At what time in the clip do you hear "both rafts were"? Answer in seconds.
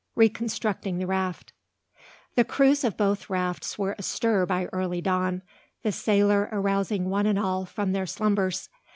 2.97-3.95